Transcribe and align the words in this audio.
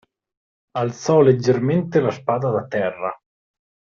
Alzò 0.77 1.21
leggermente 1.21 2.01
la 2.01 2.09
spada 2.09 2.49
da 2.49 2.65
terra. 2.65 3.15